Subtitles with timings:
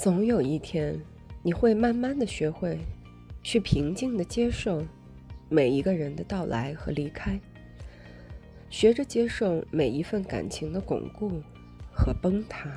[0.00, 0.98] 总有一天
[1.42, 2.78] 你会慢慢的学会
[3.42, 4.82] 去平静的接受
[5.50, 7.38] 每一个人的到来和离开
[8.70, 11.42] 学着接受每一份感情的巩固
[11.92, 12.72] 和崩塌。